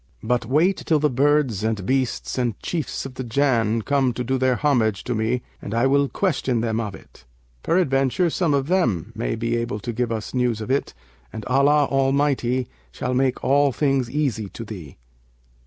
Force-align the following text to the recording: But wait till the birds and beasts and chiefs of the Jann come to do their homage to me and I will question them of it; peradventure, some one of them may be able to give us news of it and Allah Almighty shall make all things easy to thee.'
But 0.23 0.47
wait 0.47 0.77
till 0.77 0.97
the 0.97 1.11
birds 1.11 1.63
and 1.63 1.85
beasts 1.85 2.35
and 2.39 2.59
chiefs 2.59 3.05
of 3.05 3.13
the 3.13 3.23
Jann 3.23 3.83
come 3.83 4.13
to 4.13 4.23
do 4.23 4.39
their 4.39 4.55
homage 4.55 5.03
to 5.03 5.13
me 5.13 5.43
and 5.61 5.75
I 5.75 5.85
will 5.85 6.09
question 6.09 6.61
them 6.61 6.79
of 6.79 6.95
it; 6.95 7.23
peradventure, 7.61 8.31
some 8.31 8.53
one 8.53 8.59
of 8.61 8.67
them 8.67 9.11
may 9.15 9.35
be 9.35 9.55
able 9.57 9.79
to 9.81 9.93
give 9.93 10.11
us 10.11 10.33
news 10.33 10.59
of 10.59 10.71
it 10.71 10.95
and 11.31 11.45
Allah 11.45 11.85
Almighty 11.85 12.67
shall 12.91 13.13
make 13.13 13.43
all 13.43 13.71
things 13.71 14.09
easy 14.09 14.49
to 14.49 14.65
thee.' 14.65 14.97